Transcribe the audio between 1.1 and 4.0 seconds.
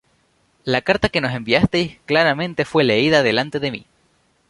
nos enviasteis claramente fué leída delante de mí.